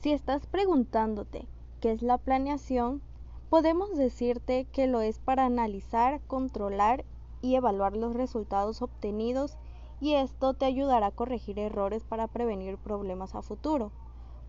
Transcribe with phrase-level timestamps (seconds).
[0.00, 1.48] Si estás preguntándote
[1.80, 3.02] qué es la planeación,
[3.50, 7.04] podemos decirte que lo es para analizar, controlar
[7.42, 9.58] y evaluar los resultados obtenidos
[10.00, 13.90] y esto te ayudará a corregir errores para prevenir problemas a futuro.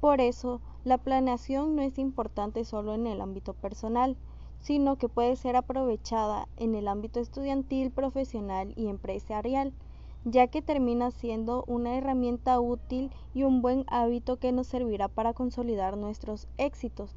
[0.00, 4.16] Por eso, la planeación no es importante solo en el ámbito personal,
[4.60, 9.72] sino que puede ser aprovechada en el ámbito estudiantil, profesional y empresarial,
[10.24, 15.32] ya que termina siendo una herramienta útil y un buen hábito que nos servirá para
[15.32, 17.16] consolidar nuestros éxitos.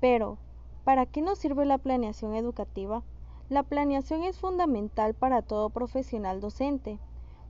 [0.00, 0.38] Pero,
[0.84, 3.02] ¿para qué nos sirve la planeación educativa?
[3.48, 6.98] La planeación es fundamental para todo profesional docente,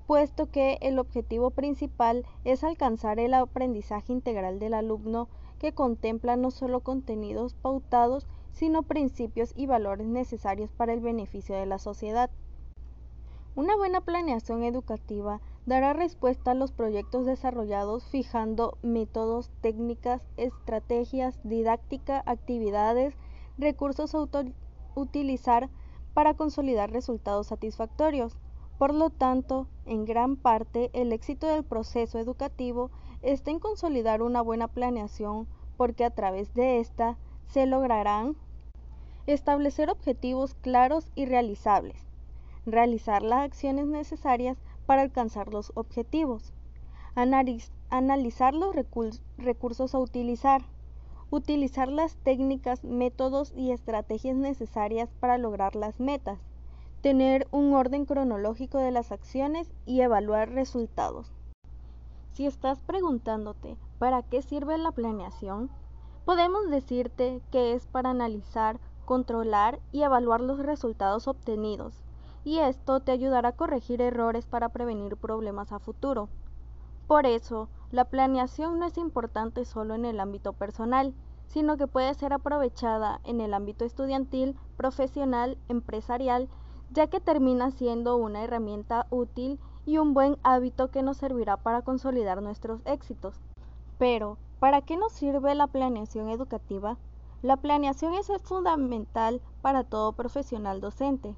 [0.06, 5.28] puesto que el objetivo principal es alcanzar el aprendizaje integral del alumno
[5.58, 11.66] que contempla no solo contenidos pautados, sino principios y valores necesarios para el beneficio de
[11.66, 12.30] la sociedad.
[13.56, 22.22] Una buena planeación educativa dará respuesta a los proyectos desarrollados fijando métodos, técnicas, estrategias, didáctica,
[22.26, 23.14] actividades,
[23.56, 24.28] recursos a
[24.94, 25.70] utilizar
[26.12, 28.36] para consolidar resultados satisfactorios.
[28.76, 32.90] Por lo tanto, en gran parte, el éxito del proceso educativo
[33.22, 37.16] está en consolidar una buena planeación porque a través de esta
[37.46, 38.36] se lograrán
[39.26, 42.05] establecer objetivos claros y realizables,
[42.66, 46.52] realizar las acciones necesarias para alcanzar los objetivos,
[47.14, 48.74] analizar los
[49.38, 50.62] recursos a utilizar,
[51.30, 56.38] utilizar las técnicas, métodos y estrategias necesarias para lograr las metas,
[57.00, 61.32] tener un orden cronológico de las acciones y evaluar resultados.
[62.32, 65.70] Si estás preguntándote para qué sirve la planeación,
[66.24, 72.02] podemos decirte que es para analizar, controlar y evaluar los resultados obtenidos,
[72.46, 76.28] y esto te ayudará a corregir errores para prevenir problemas a futuro.
[77.08, 81.12] Por eso, la planeación no es importante solo en el ámbito personal,
[81.48, 86.48] sino que puede ser aprovechada en el ámbito estudiantil, profesional, empresarial,
[86.92, 91.82] ya que termina siendo una herramienta útil y un buen hábito que nos servirá para
[91.82, 93.40] consolidar nuestros éxitos.
[93.98, 96.96] Pero, ¿para qué nos sirve la planeación educativa?
[97.42, 101.34] La planeación es fundamental para todo profesional docente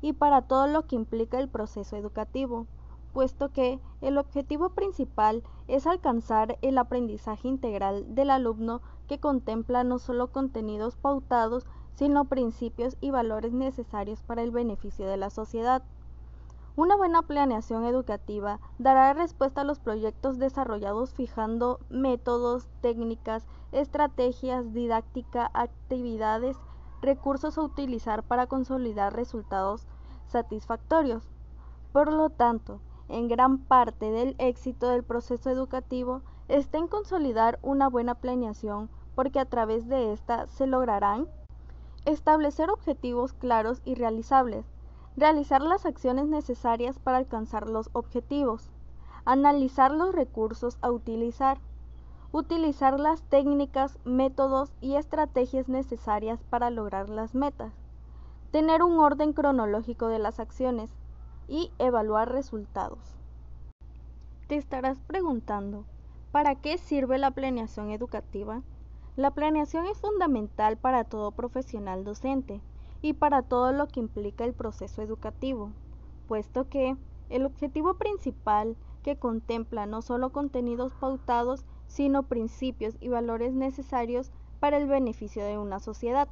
[0.00, 2.66] y para todo lo que implica el proceso educativo,
[3.12, 9.98] puesto que el objetivo principal es alcanzar el aprendizaje integral del alumno que contempla no
[9.98, 15.82] solo contenidos pautados, sino principios y valores necesarios para el beneficio de la sociedad.
[16.76, 25.50] Una buena planeación educativa dará respuesta a los proyectos desarrollados fijando métodos, técnicas, estrategias, didáctica,
[25.52, 26.56] actividades,
[27.02, 29.86] recursos a utilizar para consolidar resultados
[30.26, 31.28] satisfactorios.
[31.92, 37.88] Por lo tanto, en gran parte del éxito del proceso educativo está en consolidar una
[37.88, 41.28] buena planeación porque a través de esta se lograrán
[42.04, 44.64] establecer objetivos claros y realizables,
[45.16, 48.70] realizar las acciones necesarias para alcanzar los objetivos,
[49.24, 51.58] analizar los recursos a utilizar,
[52.32, 57.72] utilizar las técnicas, métodos y estrategias necesarias para lograr las metas,
[58.52, 60.90] tener un orden cronológico de las acciones
[61.48, 63.16] y evaluar resultados.
[64.46, 65.84] Te estarás preguntando,
[66.30, 68.62] ¿para qué sirve la planeación educativa?
[69.16, 72.60] La planeación es fundamental para todo profesional docente
[73.02, 75.72] y para todo lo que implica el proceso educativo,
[76.28, 76.96] puesto que
[77.28, 84.30] el objetivo principal que contempla no solo contenidos pautados, sino principios y valores necesarios
[84.60, 86.28] para el beneficio de una sociedad.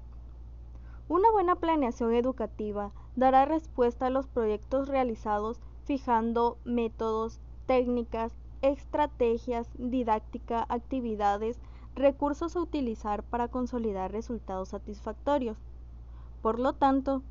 [1.08, 8.32] Una buena planeación educativa dará respuesta a los proyectos realizados fijando métodos, técnicas,
[8.62, 11.58] estrategias, didáctica, actividades,
[11.96, 15.58] recursos a utilizar para consolidar resultados satisfactorios.
[16.40, 17.22] Por lo tanto,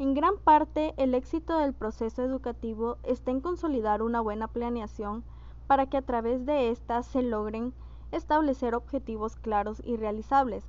[0.00, 5.22] en gran parte el éxito del proceso educativo está en consolidar una buena planeación
[5.66, 7.72] para que a través de ésta se logren
[8.12, 10.64] establecer objetivos claros y realizables,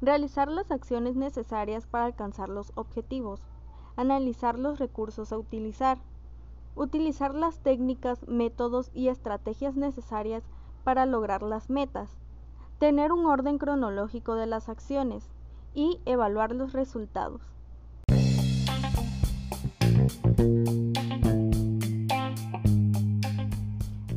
[0.00, 3.40] realizar las acciones necesarias para alcanzar los objetivos,
[3.96, 5.98] analizar los recursos a utilizar,
[6.76, 10.44] utilizar las técnicas, métodos y estrategias necesarias
[10.84, 12.10] para lograr las metas,
[12.78, 15.28] tener un orden cronológico de las acciones
[15.74, 17.42] y evaluar los resultados.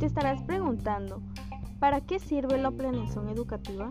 [0.02, 1.22] Te estarás preguntando,
[1.78, 3.88] ¿para qué sirve la planeación educativa?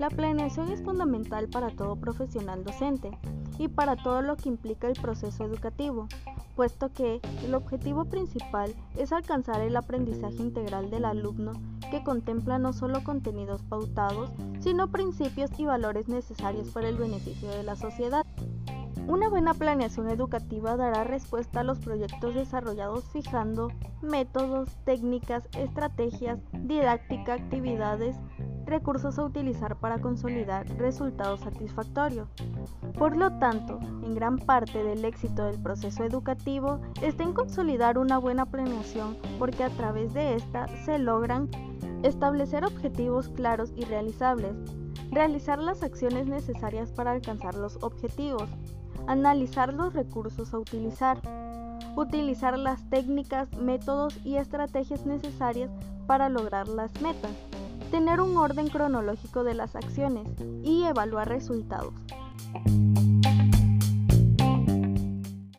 [0.00, 3.16] La planeación es fundamental para todo profesional docente
[3.60, 6.08] y para todo lo que implica el proceso educativo,
[6.56, 11.52] puesto que el objetivo principal es alcanzar el aprendizaje integral del alumno
[11.92, 17.62] que contempla no solo contenidos pautados, sino principios y valores necesarios para el beneficio de
[17.62, 18.21] la sociedad.
[19.08, 23.68] Una buena planeación educativa dará respuesta a los proyectos desarrollados fijando
[24.00, 28.16] métodos, técnicas, estrategias, didáctica, actividades,
[28.64, 32.28] recursos a utilizar para consolidar resultados satisfactorios.
[32.98, 38.18] Por lo tanto, en gran parte del éxito del proceso educativo está en consolidar una
[38.18, 41.50] buena planeación porque a través de esta se logran
[42.02, 44.54] establecer objetivos claros y realizables,
[45.10, 48.48] realizar las acciones necesarias para alcanzar los objetivos,
[49.06, 51.18] analizar los recursos a utilizar,
[51.96, 55.70] utilizar las técnicas, métodos y estrategias necesarias
[56.06, 57.32] para lograr las metas
[57.92, 60.26] tener un orden cronológico de las acciones
[60.64, 61.92] y evaluar resultados.